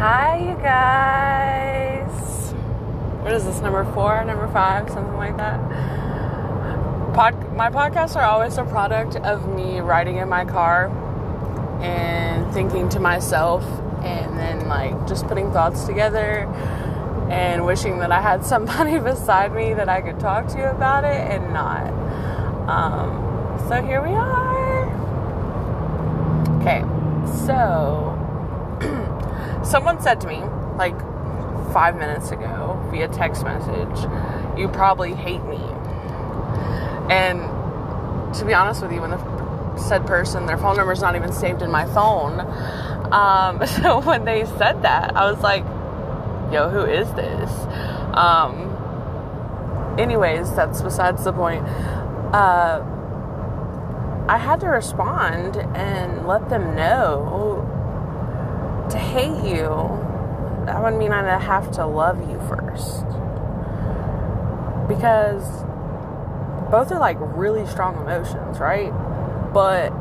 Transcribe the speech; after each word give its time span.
Hi, 0.00 0.38
you 0.38 0.54
guys. 0.62 2.10
What 3.20 3.34
is 3.34 3.44
this, 3.44 3.60
number 3.60 3.84
four, 3.92 4.24
number 4.24 4.48
five, 4.50 4.88
something 4.88 5.14
like 5.18 5.36
that? 5.36 5.60
Pod- 7.12 7.54
my 7.54 7.68
podcasts 7.68 8.16
are 8.16 8.24
always 8.24 8.56
a 8.56 8.64
product 8.64 9.16
of 9.16 9.54
me 9.54 9.80
riding 9.80 10.16
in 10.16 10.26
my 10.26 10.46
car 10.46 10.86
and 11.82 12.50
thinking 12.54 12.88
to 12.88 12.98
myself 12.98 13.62
and 14.02 14.38
then, 14.38 14.68
like, 14.68 15.06
just 15.06 15.26
putting 15.26 15.52
thoughts 15.52 15.84
together 15.84 16.46
and 17.30 17.66
wishing 17.66 17.98
that 17.98 18.10
I 18.10 18.22
had 18.22 18.42
somebody 18.54 18.98
beside 18.98 19.54
me 19.54 19.74
that 19.74 19.90
I 19.90 20.00
could 20.00 20.18
talk 20.18 20.46
to 20.54 20.70
about 20.70 21.04
it 21.04 21.30
and 21.30 21.52
not. 21.52 21.92
Um, 22.70 23.68
so 23.68 23.82
here 23.82 24.00
we 24.00 24.14
are. 24.14 24.88
Okay, 26.62 26.80
so 27.46 28.09
someone 29.70 30.00
said 30.02 30.20
to 30.20 30.26
me 30.26 30.40
like 30.76 30.98
five 31.72 31.96
minutes 31.96 32.30
ago 32.32 32.84
via 32.90 33.08
text 33.08 33.44
message, 33.44 34.10
You 34.58 34.68
probably 34.68 35.14
hate 35.14 35.42
me. 35.44 35.60
And 37.08 37.40
to 38.34 38.44
be 38.44 38.52
honest 38.52 38.82
with 38.82 38.92
you, 38.92 39.00
when 39.00 39.10
the 39.10 39.76
said 39.76 40.06
person, 40.06 40.46
their 40.46 40.58
phone 40.58 40.76
number 40.76 40.92
is 40.92 41.00
not 41.00 41.14
even 41.16 41.32
saved 41.32 41.62
in 41.62 41.70
my 41.70 41.86
phone. 41.86 42.40
Um, 43.12 43.64
so 43.82 44.00
when 44.00 44.24
they 44.24 44.44
said 44.44 44.82
that, 44.82 45.16
I 45.16 45.30
was 45.30 45.40
like, 45.40 45.64
Yo, 46.52 46.68
who 46.68 46.80
is 46.80 47.08
this? 47.12 47.50
Um, 48.14 48.76
anyways, 49.98 50.52
that's 50.56 50.82
besides 50.82 51.22
the 51.22 51.32
point. 51.32 51.64
Uh, 52.34 52.84
I 54.28 54.38
had 54.38 54.60
to 54.60 54.66
respond 54.66 55.56
and 55.56 56.26
let 56.26 56.48
them 56.48 56.74
know 56.74 57.79
to 58.90 58.98
hate 58.98 59.44
you, 59.44 59.66
that 60.66 60.82
would 60.82 60.94
mean 60.94 61.12
I'd 61.12 61.40
have 61.40 61.70
to 61.72 61.86
love 61.86 62.20
you 62.28 62.38
first. 62.48 63.04
Because 64.88 65.44
both 66.70 66.92
are 66.92 66.98
like 66.98 67.16
really 67.20 67.66
strong 67.66 67.96
emotions, 67.96 68.58
right? 68.58 68.92
But 69.52 69.92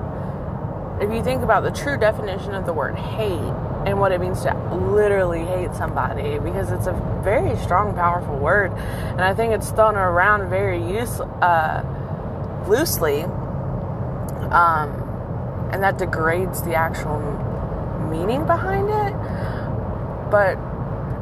if 1.02 1.11
you 1.11 1.23
think 1.23 1.44
about 1.44 1.63
the 1.63 1.72
true 1.72 1.97
definition 1.97 2.53
of 2.53 2.66
the 2.66 2.73
word 2.73 2.95
hate 2.95 3.53
and 3.86 4.00
what 4.00 4.11
it 4.11 4.19
means 4.19 4.41
to 4.44 4.53
literally 4.75 5.45
hate 5.45 5.73
somebody, 5.73 6.38
because 6.39 6.72
it's 6.72 6.88
a 6.88 6.94
very 7.23 7.56
strong, 7.58 7.95
powerful 7.95 8.38
word, 8.38 8.72
and 8.72 9.22
I 9.22 9.33
think 9.33 9.53
it's 9.53 9.72
thrown 9.72 9.95
around 9.95 10.50
very 10.50 10.78
use, 10.78 11.19
uh, 11.19 11.83
loosely, 12.67 13.23
um, 14.52 14.91
and 15.72 15.81
that 15.81 15.97
degrades 15.97 16.61
the 16.63 16.75
actual 16.75 17.19
meaning 18.09 18.45
behind 18.45 18.89
it. 18.89 19.13
But 20.31 20.57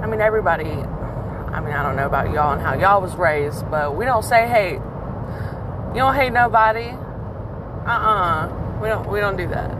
I 0.01 0.07
mean, 0.07 0.21
everybody. 0.21 0.69
I 0.69 1.59
mean, 1.61 1.73
I 1.73 1.81
don't 1.81 1.95
know 1.95 2.05
about 2.05 2.31
y'all 2.33 2.53
and 2.53 2.61
how 2.61 2.75
y'all 2.75 3.01
was 3.01 3.15
raised, 3.15 3.69
but 3.71 3.95
we 3.95 4.05
don't 4.05 4.23
say 4.23 4.47
hate. 4.47 4.79
You 5.93 6.01
don't 6.03 6.15
hate 6.15 6.31
nobody. 6.31 6.89
Uh 6.89 7.89
uh-uh. 7.89 8.47
uh 8.47 8.79
We 8.81 8.87
don't. 8.89 9.09
We 9.09 9.19
don't 9.19 9.37
do 9.37 9.47
that. 9.47 9.71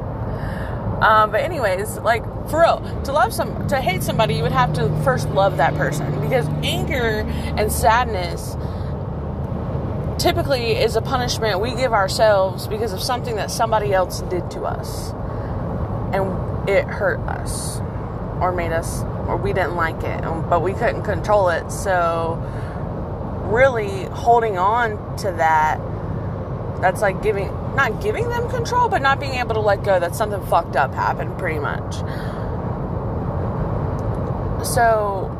Um, 1.02 1.30
but 1.30 1.41
anyways, 1.41 1.99
like 1.99 2.23
for 2.49 2.61
real, 2.61 3.02
to 3.03 3.11
love 3.11 3.31
some, 3.33 3.67
to 3.67 3.80
hate 3.80 4.02
somebody, 4.02 4.33
you 4.36 4.42
would 4.44 4.52
have 4.52 4.73
to 4.73 4.89
first 5.03 5.30
love 5.30 5.58
that 5.58 5.75
person 5.75 6.19
because 6.21 6.47
anger 6.64 7.23
and 7.30 7.71
sadness 7.71 8.55
typically 10.17 10.71
is 10.71 10.95
a 10.95 11.02
punishment 11.02 11.59
we 11.59 11.75
give 11.75 11.94
ourselves 11.94 12.67
because 12.67 12.94
of 12.94 13.02
something 13.02 13.36
that 13.36 13.52
somebody 13.52 13.94
else 13.94 14.21
did 14.21 14.49
to 14.52 14.61
us, 14.61 15.11
and 16.14 16.47
it 16.68 16.86
hurt 16.86 17.20
us 17.22 17.80
or 18.42 18.52
made 18.52 18.72
us 18.72 19.04
or 19.28 19.38
we 19.38 19.54
didn't 19.54 19.76
like 19.76 20.04
it 20.04 20.22
but 20.50 20.62
we 20.62 20.73
couldn't 20.73 21.04
control 21.04 21.50
it. 21.50 21.72
So 21.72 22.36
really 23.46 24.05
holding 24.05 24.58
on 24.58 25.17
to 25.17 25.32
that 25.32 25.80
that's 26.82 27.02
like 27.02 27.23
giving 27.23 27.48
not 27.76 28.02
giving 28.02 28.27
them 28.30 28.50
control 28.50 28.89
but 28.89 29.02
not 29.02 29.20
being 29.20 29.33
able 29.33 29.56
to 29.56 29.61
let 29.61 29.83
go 29.83 30.00
that 30.00 30.16
something 30.16 30.45
fucked 30.48 30.76
up 30.76 30.94
happened 30.94 31.38
pretty 31.38 31.60
much. 31.60 31.95
So 34.66 35.33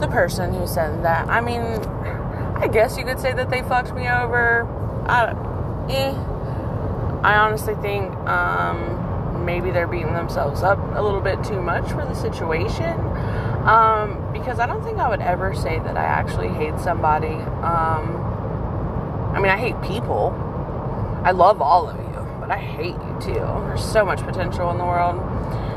the 0.00 0.08
person 0.08 0.52
who 0.52 0.66
said 0.66 1.04
that 1.04 1.28
i 1.28 1.40
mean 1.40 1.62
i 2.56 2.68
guess 2.68 2.98
you 2.98 3.04
could 3.04 3.20
say 3.20 3.32
that 3.32 3.50
they 3.50 3.62
fucked 3.62 3.94
me 3.94 4.08
over. 4.08 4.66
I 5.06 5.30
eh. 5.90 6.10
i 7.22 7.36
honestly 7.36 7.74
think 7.76 8.12
um 8.28 9.03
maybe 9.44 9.70
they're 9.70 9.86
beating 9.86 10.12
themselves 10.12 10.62
up 10.62 10.78
a 10.96 11.02
little 11.02 11.20
bit 11.20 11.42
too 11.44 11.60
much 11.60 11.88
for 11.90 12.04
the 12.04 12.14
situation. 12.14 12.98
Um, 13.64 14.30
because 14.32 14.58
I 14.58 14.66
don't 14.66 14.82
think 14.84 14.98
I 14.98 15.08
would 15.08 15.22
ever 15.22 15.54
say 15.54 15.78
that 15.78 15.96
I 15.96 16.04
actually 16.04 16.48
hate 16.48 16.78
somebody. 16.78 17.34
Um, 17.62 18.16
I 19.34 19.40
mean, 19.40 19.50
I 19.50 19.56
hate 19.56 19.80
people. 19.82 20.32
I 21.24 21.30
love 21.30 21.62
all 21.62 21.88
of 21.88 21.96
you, 21.96 22.40
but 22.40 22.50
I 22.50 22.58
hate 22.58 22.94
you 22.94 23.18
too. 23.20 23.40
There's 23.40 23.84
so 23.84 24.04
much 24.04 24.20
potential 24.20 24.70
in 24.70 24.78
the 24.78 24.84
world. 24.84 25.16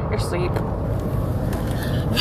You're 0.10 0.16
asleep. 0.16 0.52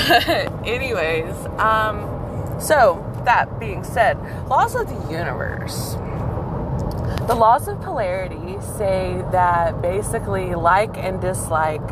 But, 0.09 0.67
anyways, 0.67 1.35
um, 1.59 2.61
so 2.61 3.03
that 3.25 3.59
being 3.59 3.83
said, 3.83 4.17
laws 4.49 4.75
of 4.77 4.87
the 4.89 5.13
universe 5.13 5.97
the 7.27 7.35
laws 7.35 7.67
of 7.67 7.81
polarity 7.81 8.61
say 8.77 9.23
that 9.33 9.83
basically 9.83 10.55
like 10.55 10.97
and 10.97 11.21
dislike 11.21 11.83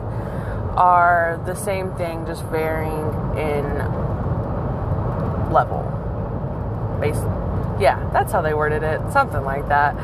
are 0.77 1.43
the 1.47 1.55
same 1.55 1.93
thing, 1.95 2.25
just 2.27 2.45
varying 2.45 3.11
in 3.37 3.65
level. 5.53 5.83
Basically. 7.01 7.31
Yeah, 7.83 8.09
that's 8.13 8.33
how 8.33 8.43
they 8.43 8.55
worded 8.55 8.83
it. 8.83 9.01
Something 9.13 9.43
like 9.43 9.69
that. 9.69 9.97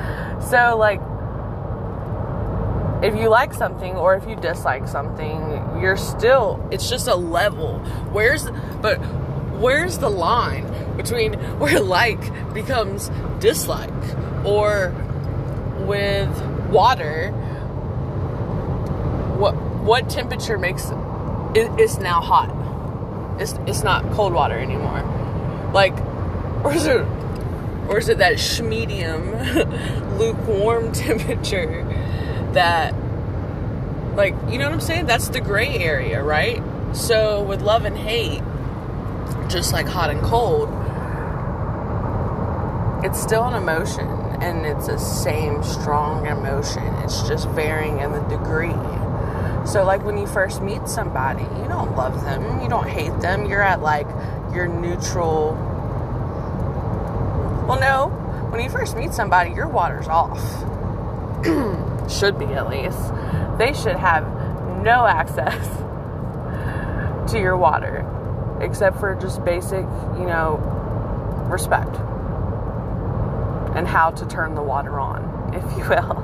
So, 0.42 0.76
like, 0.76 1.00
if 3.02 3.18
you 3.18 3.28
like 3.28 3.54
something 3.54 3.94
or 3.94 4.14
if 4.16 4.28
you 4.28 4.36
dislike 4.36 4.88
something, 4.88 5.40
you're 5.80 5.96
still, 5.96 6.66
it's 6.70 6.90
just 6.90 7.06
a 7.06 7.14
level. 7.14 7.78
Where's, 8.10 8.50
but 8.82 8.96
where's 9.60 9.98
the 9.98 10.10
line 10.10 10.96
between 10.96 11.34
where 11.58 11.80
like 11.80 12.20
becomes 12.52 13.10
dislike 13.38 13.90
or 14.44 14.92
with 15.86 16.30
water, 16.70 17.30
what 19.38 19.54
what 19.82 20.10
temperature 20.10 20.58
makes 20.58 20.90
it, 21.54 21.70
it's 21.78 21.98
now 21.98 22.20
hot? 22.20 23.40
It's 23.40 23.54
it's 23.66 23.82
not 23.82 24.10
cold 24.12 24.32
water 24.32 24.58
anymore. 24.58 25.02
Like, 25.72 25.96
or 26.64 26.72
is 26.72 26.86
it 26.86 27.06
or 27.88 27.98
is 27.98 28.08
it 28.08 28.18
that 28.18 28.60
medium 28.62 29.32
lukewarm 30.18 30.92
temperature 30.92 31.84
that 32.52 32.94
like 34.14 34.34
you 34.48 34.58
know 34.58 34.66
what 34.66 34.74
I'm 34.74 34.80
saying? 34.80 35.06
That's 35.06 35.28
the 35.28 35.40
gray 35.40 35.78
area, 35.78 36.22
right? 36.22 36.62
So 36.92 37.42
with 37.42 37.62
love 37.62 37.84
and 37.84 37.96
hate, 37.96 38.42
just 39.48 39.72
like 39.72 39.86
hot 39.86 40.10
and 40.10 40.20
cold, 40.22 40.68
it's 43.02 43.20
still 43.20 43.44
an 43.44 43.54
emotion 43.54 44.06
and 44.42 44.66
it's 44.66 44.86
the 44.86 44.98
same 44.98 45.62
strong 45.62 46.26
emotion. 46.26 46.82
It's 47.02 47.26
just 47.28 47.48
varying 47.50 48.00
in 48.00 48.12
the 48.12 48.20
degree. 48.20 48.74
So, 49.66 49.84
like 49.84 50.04
when 50.04 50.18
you 50.18 50.26
first 50.26 50.62
meet 50.62 50.86
somebody, 50.88 51.42
you 51.42 51.68
don't 51.68 51.96
love 51.96 52.24
them, 52.24 52.60
you 52.62 52.68
don't 52.68 52.88
hate 52.88 53.18
them, 53.20 53.46
you're 53.46 53.62
at 53.62 53.80
like 53.80 54.06
your 54.54 54.66
neutral. 54.66 55.54
Well, 57.68 57.80
no, 57.80 58.08
when 58.50 58.62
you 58.62 58.68
first 58.68 58.96
meet 58.96 59.12
somebody, 59.12 59.52
your 59.52 59.68
water's 59.68 60.08
off. 60.08 60.40
should 62.10 62.38
be 62.38 62.46
at 62.46 62.68
least. 62.68 62.98
They 63.58 63.72
should 63.72 63.96
have 63.96 64.24
no 64.82 65.06
access 65.06 65.66
to 67.32 67.38
your 67.38 67.56
water 67.56 68.06
except 68.60 68.98
for 68.98 69.14
just 69.14 69.44
basic, 69.44 69.84
you 70.18 70.26
know, 70.26 70.56
respect 71.50 71.96
and 73.74 73.86
how 73.86 74.10
to 74.10 74.26
turn 74.26 74.54
the 74.54 74.62
water 74.62 74.98
on, 74.98 75.54
if 75.54 75.62
you 75.76 75.88
will. 75.88 76.16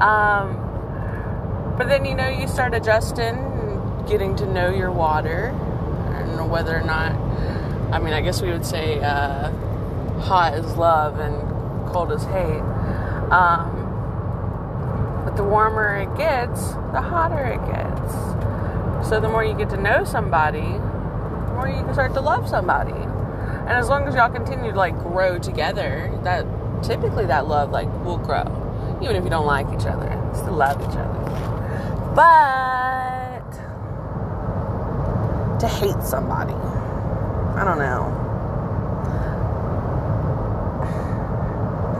Um, 0.00 1.74
but 1.78 1.88
then, 1.88 2.04
you 2.04 2.14
know, 2.14 2.28
you 2.28 2.48
start 2.48 2.74
adjusting, 2.74 3.36
getting 4.08 4.34
to 4.36 4.46
know 4.46 4.70
your 4.70 4.90
water, 4.90 5.48
and 6.14 6.50
whether 6.50 6.76
or 6.76 6.82
not, 6.82 7.12
I 7.92 7.98
mean, 7.98 8.12
I 8.12 8.20
guess 8.20 8.42
we 8.42 8.50
would 8.50 8.66
say 8.66 9.00
uh, 9.00 9.50
hot 10.20 10.54
is 10.54 10.76
love 10.76 11.18
and 11.18 11.36
cold 11.88 12.12
is 12.12 12.24
hate. 12.24 12.62
Um, 13.30 13.82
but 15.24 15.36
the 15.36 15.44
warmer 15.44 15.96
it 15.96 16.16
gets, 16.16 16.68
the 16.92 17.00
hotter 17.00 17.44
it 17.44 17.64
gets. 17.66 19.08
So 19.08 19.20
the 19.20 19.28
more 19.28 19.44
you 19.44 19.54
get 19.54 19.70
to 19.70 19.76
know 19.76 20.04
somebody, 20.04 20.60
the 20.60 21.52
more 21.54 21.68
you 21.68 21.82
can 21.84 21.92
start 21.92 22.14
to 22.14 22.20
love 22.20 22.48
somebody. 22.48 22.92
And 23.66 23.74
as 23.74 23.88
long 23.88 24.06
as 24.06 24.14
y'all 24.14 24.30
continue 24.30 24.70
to 24.70 24.76
like 24.76 24.96
grow 24.98 25.38
together, 25.38 26.16
that 26.22 26.46
typically 26.84 27.26
that 27.26 27.48
love 27.48 27.70
like 27.70 27.88
will 28.04 28.18
grow. 28.18 28.44
Even 29.02 29.16
if 29.16 29.24
you 29.24 29.30
don't 29.30 29.46
like 29.46 29.66
each 29.74 29.86
other, 29.86 30.08
still 30.34 30.54
love 30.54 30.80
each 30.80 30.96
other. 30.96 32.12
But 32.14 33.50
to 35.58 35.66
hate 35.66 36.00
somebody. 36.02 36.54
I 36.54 37.64
don't 37.64 37.78
know. 37.78 38.22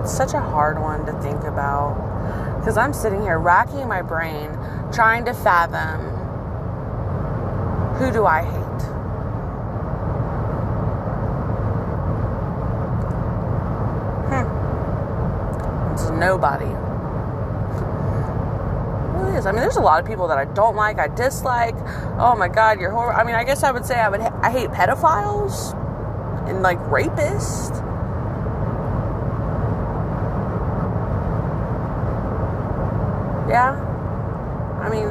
It's 0.02 0.16
such 0.16 0.34
a 0.34 0.40
hard 0.40 0.80
one 0.80 1.04
to 1.06 1.12
think 1.20 1.42
about 1.42 1.96
because 2.60 2.76
I'm 2.76 2.92
sitting 2.92 3.22
here 3.22 3.38
racking 3.38 3.88
my 3.88 4.02
brain 4.02 4.56
trying 4.92 5.24
to 5.24 5.34
fathom 5.34 6.16
who 7.96 8.12
do 8.12 8.26
I 8.26 8.42
hate? 8.42 8.65
Nobody. 16.18 16.66
Who 19.16 19.36
is? 19.36 19.46
I 19.46 19.52
mean, 19.52 19.60
there's 19.60 19.76
a 19.76 19.80
lot 19.80 20.00
of 20.00 20.06
people 20.06 20.28
that 20.28 20.38
I 20.38 20.44
don't 20.46 20.76
like, 20.76 20.98
I 20.98 21.08
dislike. 21.08 21.74
Oh 22.18 22.34
my 22.36 22.48
God, 22.48 22.80
you're 22.80 22.90
horrible. 22.90 23.20
I 23.20 23.24
mean, 23.24 23.34
I 23.34 23.44
guess 23.44 23.62
I 23.62 23.70
would 23.70 23.84
say 23.84 23.98
I 24.00 24.08
would. 24.08 24.20
I 24.20 24.50
hate 24.50 24.70
pedophiles 24.70 25.74
and 26.48 26.62
like 26.62 26.78
rapists. 26.80 27.76
Yeah. 33.48 33.82
I 34.82 34.88
mean, 34.88 35.08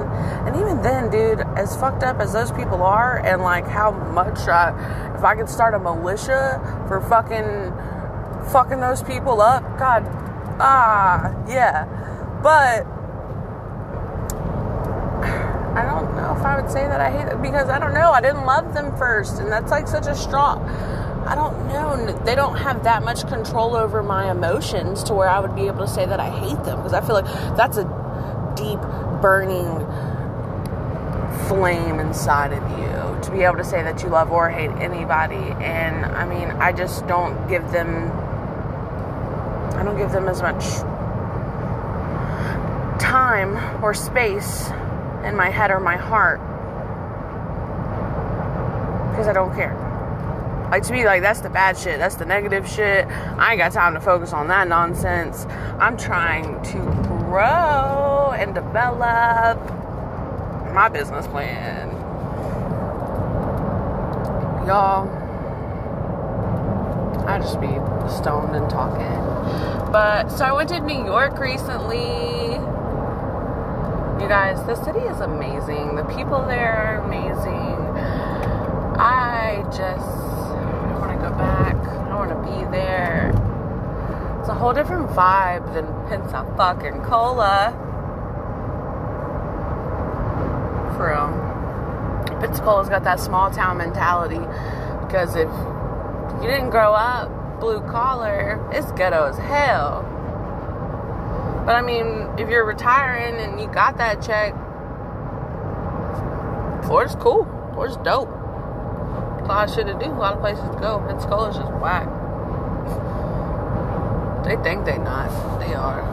and 0.47 0.55
even 0.55 0.81
then, 0.81 1.09
dude, 1.09 1.41
as 1.57 1.75
fucked 1.75 2.03
up 2.03 2.19
as 2.19 2.31
those 2.31 2.51
people 2.51 2.81
are, 2.83 3.17
and 3.25 3.41
like 3.41 3.67
how 3.67 3.91
much 3.91 4.39
I, 4.47 4.71
if 5.15 5.23
I 5.23 5.35
could 5.35 5.49
start 5.49 5.73
a 5.73 5.79
militia 5.79 6.61
for 6.87 7.01
fucking, 7.01 7.73
fucking 8.51 8.79
those 8.79 9.03
people 9.03 9.41
up, 9.41 9.63
God, 9.77 10.03
ah, 10.59 11.33
yeah. 11.47 11.85
But 12.41 12.85
I 15.75 15.83
don't 15.85 16.15
know 16.15 16.35
if 16.37 16.45
I 16.45 16.59
would 16.61 16.71
say 16.71 16.87
that 16.87 17.01
I 17.01 17.11
hate 17.11 17.27
them 17.27 17.41
because 17.41 17.69
I 17.69 17.79
don't 17.79 17.93
know. 17.93 18.11
I 18.11 18.21
didn't 18.21 18.45
love 18.45 18.73
them 18.73 18.95
first, 18.97 19.39
and 19.39 19.51
that's 19.51 19.71
like 19.71 19.87
such 19.87 20.07
a 20.07 20.15
strong. 20.15 20.63
I 21.27 21.33
don't 21.35 21.67
know. 21.67 22.23
They 22.23 22.35
don't 22.35 22.55
have 22.57 22.83
that 22.83 23.03
much 23.03 23.27
control 23.27 23.75
over 23.75 24.03
my 24.03 24.31
emotions 24.31 25.03
to 25.03 25.13
where 25.13 25.27
I 25.27 25.39
would 25.39 25.55
be 25.55 25.67
able 25.67 25.79
to 25.79 25.87
say 25.87 26.05
that 26.05 26.19
I 26.19 26.29
hate 26.29 26.63
them 26.63 26.77
because 26.77 26.93
I 26.93 27.01
feel 27.01 27.15
like 27.15 27.25
that's 27.57 27.77
a 27.77 27.83
deep 28.55 28.79
burning 29.21 29.85
flame 31.47 31.99
inside 31.99 32.53
of 32.53 32.63
you 32.79 33.21
to 33.23 33.31
be 33.31 33.41
able 33.41 33.57
to 33.57 33.63
say 33.63 33.81
that 33.83 34.01
you 34.03 34.09
love 34.09 34.31
or 34.31 34.49
hate 34.49 34.69
anybody 34.81 35.35
and 35.63 36.05
i 36.05 36.25
mean 36.25 36.49
i 36.61 36.71
just 36.71 37.05
don't 37.07 37.47
give 37.47 37.71
them 37.71 38.09
don't 39.85 39.97
give 39.97 40.11
them 40.11 40.27
as 40.27 40.41
much 40.41 40.63
time 42.99 43.83
or 43.83 43.93
space 43.93 44.69
in 45.23 45.35
my 45.35 45.49
head 45.49 45.71
or 45.71 45.79
my 45.79 45.95
heart. 45.95 46.39
Because 49.11 49.27
i 49.27 49.33
don't 49.33 49.55
care. 49.55 49.73
Like 50.71 50.83
to 50.83 50.93
me 50.93 51.05
like 51.05 51.21
that's 51.21 51.41
the 51.41 51.49
bad 51.49 51.77
shit. 51.77 51.99
That's 51.99 52.15
the 52.15 52.25
negative 52.25 52.67
shit. 52.67 53.07
I 53.07 53.51
ain't 53.51 53.59
got 53.59 53.71
time 53.71 53.93
to 53.93 54.01
focus 54.01 54.33
on 54.33 54.47
that 54.47 54.67
nonsense. 54.67 55.45
I'm 55.79 55.95
trying 55.95 56.61
to 56.63 56.79
grow 57.25 58.33
and 58.35 58.53
develop 58.53 59.59
my 60.73 60.89
business 60.89 61.27
plan. 61.27 61.89
Y'all, 64.67 65.24
I 67.27 67.39
just 67.39 67.59
be 67.59 67.67
stoned 68.21 68.55
and 68.55 68.69
talking. 68.69 69.91
But 69.91 70.29
so 70.29 70.45
I 70.45 70.53
went 70.53 70.69
to 70.69 70.79
New 70.79 71.05
York 71.05 71.39
recently. 71.39 72.53
You 74.21 74.29
guys, 74.29 74.63
the 74.65 74.75
city 74.83 74.99
is 74.99 75.19
amazing. 75.21 75.95
The 75.95 76.03
people 76.03 76.45
there 76.45 76.73
are 76.73 77.03
amazing. 77.03 77.75
I 78.97 79.63
just 79.65 80.07
I 80.07 80.97
want 80.99 81.11
to 81.11 81.17
go 81.17 81.35
back. 81.35 81.75
I 81.75 82.15
want 82.15 82.29
to 82.29 82.37
be 82.43 82.71
there. 82.71 83.31
It's 84.39 84.49
a 84.49 84.53
whole 84.53 84.73
different 84.73 85.09
vibe 85.09 85.73
than 85.73 85.87
Pensacola. 86.07 87.73
For 90.95 91.09
real. 91.09 92.39
Pensacola's 92.39 92.89
got 92.89 93.03
that 93.03 93.19
small 93.19 93.49
town 93.49 93.77
mentality 93.77 94.39
because 95.01 95.35
if 95.35 95.49
you 96.41 96.47
didn't 96.47 96.69
grow 96.69 96.93
up 96.93 97.59
blue 97.59 97.81
collar, 97.81 98.67
it's 98.71 98.91
ghetto 98.93 99.25
as 99.25 99.37
hell. 99.37 100.03
But 101.65 101.75
I 101.75 101.81
mean, 101.81 102.29
if 102.37 102.49
you're 102.49 102.65
retiring 102.65 103.35
and 103.35 103.59
you 103.59 103.67
got 103.67 103.97
that 103.97 104.21
check, 104.21 104.53
Florida's 106.85 107.15
cool. 107.15 107.45
Florida's 107.73 107.97
dope. 107.97 108.29
A 108.29 109.45
lot 109.47 109.69
of 109.69 109.75
shit 109.75 109.87
to 109.87 109.93
do, 109.93 110.11
a 110.11 110.13
lot 110.13 110.33
of 110.33 110.39
places 110.41 110.63
to 110.63 110.79
go. 110.79 110.99
Pensacola's 110.99 111.57
just 111.57 111.71
whack. 111.73 112.07
They 114.45 114.55
think 114.63 114.85
they 114.85 114.97
not. 114.97 115.59
They 115.59 115.73
are. 115.73 116.03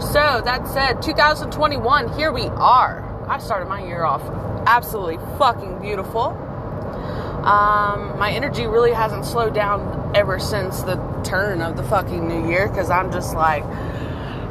So 0.00 0.40
that 0.44 0.68
said, 0.68 1.02
2021, 1.02 2.12
here 2.12 2.32
we 2.32 2.42
are. 2.42 3.02
I 3.28 3.38
started 3.38 3.68
my 3.68 3.84
year 3.84 4.04
off 4.04 4.22
absolutely 4.66 5.18
fucking 5.38 5.80
beautiful. 5.80 6.43
Um, 7.44 8.18
my 8.18 8.32
energy 8.32 8.66
really 8.66 8.92
hasn't 8.92 9.26
slowed 9.26 9.54
down 9.54 10.12
ever 10.14 10.38
since 10.38 10.80
the 10.80 10.96
turn 11.24 11.60
of 11.60 11.76
the 11.76 11.82
fucking 11.82 12.26
new 12.26 12.48
year 12.48 12.68
because 12.68 12.88
I'm 12.88 13.12
just 13.12 13.34
like, 13.34 13.62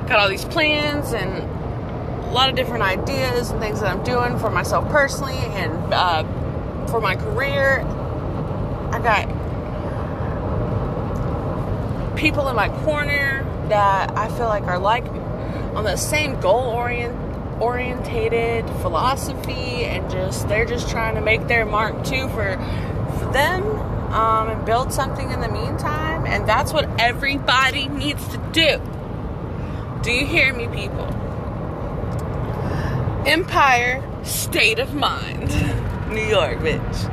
got 0.08 0.20
all 0.20 0.30
these 0.30 0.46
plans 0.46 1.12
and 1.14 1.32
a 1.32 2.32
lot 2.32 2.50
of 2.50 2.56
different 2.56 2.84
ideas 2.84 3.50
and 3.50 3.60
things 3.60 3.80
that 3.80 3.90
I'm 3.90 4.04
doing 4.04 4.38
for 4.38 4.52
myself 4.52 4.88
personally 4.90 5.38
and 5.38 5.92
uh, 5.92 6.24
for 6.88 7.02
my 7.02 7.16
career. 7.16 7.80
I 8.92 9.00
got 9.00 9.28
people 12.16 12.48
in 12.48 12.56
my 12.56 12.70
corner 12.84 13.44
that 13.70 14.16
I 14.16 14.28
feel 14.38 14.46
like 14.46 14.64
are 14.66 14.78
like 14.78 15.06
on 15.76 15.84
the 15.84 15.96
same 15.96 16.40
goal 16.40 16.70
orient 16.70 17.23
orientated 17.60 18.66
philosophy 18.82 19.86
and 19.86 20.10
just 20.10 20.48
they're 20.48 20.66
just 20.66 20.90
trying 20.90 21.16
to 21.16 21.22
make 21.22 21.48
their 21.48 21.66
mark 21.66 22.04
too 22.04 22.28
for 22.30 22.58
for 23.18 23.32
them 23.32 23.64
um, 24.14 24.50
and 24.50 24.66
build 24.66 24.92
something 24.92 25.32
in 25.32 25.42
the 25.42 25.50
meantime 25.50 26.26
and 26.26 26.48
that's 26.48 26.74
what 26.74 26.90
everybody 27.00 27.88
needs 27.88 28.28
to 28.28 28.38
do 28.52 28.82
do 30.02 30.12
you 30.12 30.26
hear 30.26 30.54
me 30.54 30.68
people 30.68 31.06
empire 33.26 34.04
state 34.24 34.80
of 34.80 34.94
mind 34.94 35.50
new 36.10 36.26
york 36.26 36.58
bitch 36.60 37.10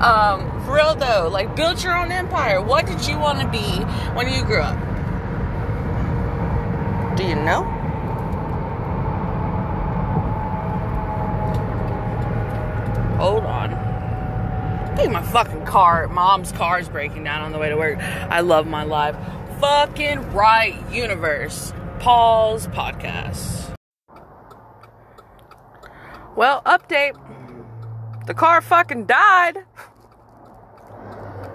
um, 0.00 0.64
for 0.64 0.76
real 0.76 0.94
though, 0.94 1.28
like 1.30 1.54
build 1.54 1.82
your 1.82 1.94
own 1.96 2.10
empire. 2.10 2.62
What 2.62 2.86
did 2.86 3.06
you 3.06 3.18
want 3.18 3.40
to 3.40 3.48
be 3.48 3.82
when 4.14 4.32
you 4.32 4.42
grew 4.44 4.62
up? 4.62 4.78
Do 7.16 7.24
you 7.24 7.34
know? 7.34 7.64
Hold 13.18 13.44
on. 13.44 13.70
Think 15.00 15.14
my 15.14 15.22
fucking 15.22 15.64
car, 15.64 16.08
mom's 16.08 16.52
car 16.52 16.78
is 16.78 16.86
breaking 16.86 17.24
down 17.24 17.40
on 17.40 17.52
the 17.52 17.58
way 17.58 17.70
to 17.70 17.76
work. 17.78 17.98
I 17.98 18.40
love 18.40 18.66
my 18.66 18.82
life. 18.82 19.16
Fucking 19.58 20.30
right, 20.34 20.74
universe. 20.92 21.72
Paul's 22.00 22.66
podcast. 22.66 23.74
Well, 26.36 26.60
update. 26.66 27.16
The 28.26 28.34
car 28.34 28.60
fucking 28.60 29.06
died. 29.06 29.64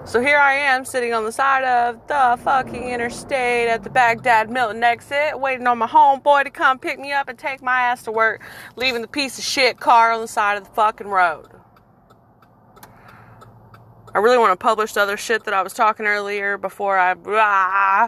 So 0.05 0.21
here 0.21 0.39
I 0.39 0.55
am 0.55 0.83
sitting 0.83 1.13
on 1.13 1.23
the 1.23 1.31
side 1.31 1.63
of 1.63 2.07
the 2.07 2.39
fucking 2.43 2.89
interstate 2.89 3.67
at 3.67 3.83
the 3.83 3.91
Bagdad 3.91 4.49
Milton 4.49 4.83
exit, 4.83 5.39
waiting 5.39 5.67
on 5.67 5.77
my 5.77 5.87
homeboy 5.87 6.45
to 6.45 6.49
come 6.49 6.79
pick 6.79 6.97
me 6.97 7.11
up 7.11 7.29
and 7.29 7.37
take 7.37 7.61
my 7.61 7.81
ass 7.81 8.01
to 8.05 8.11
work, 8.11 8.41
leaving 8.75 9.03
the 9.03 9.07
piece 9.07 9.37
of 9.37 9.43
shit 9.43 9.79
car 9.79 10.11
on 10.11 10.21
the 10.21 10.27
side 10.27 10.57
of 10.57 10.63
the 10.63 10.71
fucking 10.71 11.09
road. 11.09 11.49
I 14.15 14.19
really 14.19 14.37
want 14.37 14.57
to 14.57 14.63
publish 14.63 14.93
the 14.93 15.01
other 15.01 15.17
shit 15.17 15.43
that 15.43 15.53
I 15.53 15.61
was 15.61 15.73
talking 15.73 16.05
earlier 16.05 16.57
before 16.57 16.97
I 16.97 17.15
blah, 17.15 18.07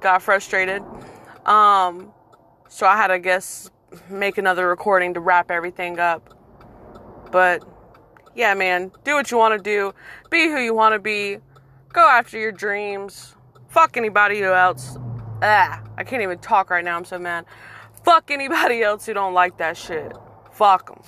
got 0.00 0.22
frustrated. 0.22 0.82
Um, 1.46 2.12
so 2.68 2.84
I 2.84 2.96
had 2.96 3.06
to 3.06 3.20
guess 3.20 3.70
make 4.10 4.38
another 4.38 4.66
recording 4.66 5.14
to 5.14 5.20
wrap 5.20 5.52
everything 5.52 6.00
up. 6.00 6.36
But 7.30 7.62
yeah, 8.34 8.54
man, 8.54 8.90
do 9.04 9.14
what 9.14 9.30
you 9.30 9.38
want 9.38 9.56
to 9.56 9.62
do, 9.62 9.94
be 10.30 10.48
who 10.48 10.58
you 10.58 10.74
want 10.74 10.94
to 10.94 10.98
be, 10.98 11.38
go 11.92 12.08
after 12.08 12.36
your 12.36 12.50
dreams. 12.50 13.36
Fuck 13.68 13.96
anybody 13.96 14.42
else. 14.42 14.98
Ah, 15.42 15.80
I 15.96 16.02
can't 16.02 16.22
even 16.22 16.40
talk 16.40 16.70
right 16.70 16.84
now. 16.84 16.96
I'm 16.96 17.04
so 17.04 17.20
mad. 17.20 17.44
Fuck 18.02 18.32
anybody 18.32 18.82
else 18.82 19.06
who 19.06 19.14
don't 19.14 19.32
like 19.32 19.58
that 19.58 19.76
shit. 19.76 20.12
Fuck 20.50 20.88
them. 20.88 21.02